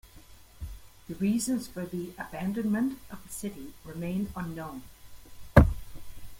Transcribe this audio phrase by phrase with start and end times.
[1.07, 4.81] The reasons for the abandonment of the city remain unknown.